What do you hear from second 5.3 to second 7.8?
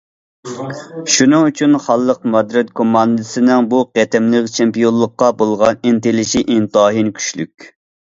بولغان ئىنتىلىشى ئىنتايىن كۈچلۈك.